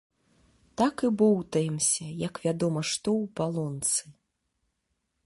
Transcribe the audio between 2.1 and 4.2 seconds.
як вядома што ў палонцы.